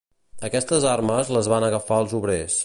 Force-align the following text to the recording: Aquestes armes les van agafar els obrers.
Aquestes 0.47 0.87
armes 0.93 1.31
les 1.37 1.51
van 1.55 1.67
agafar 1.69 2.01
els 2.07 2.17
obrers. 2.23 2.59